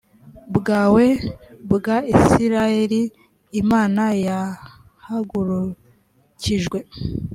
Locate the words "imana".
3.61-4.03